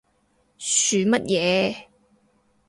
[0.73, 1.75] 噓乜嘢？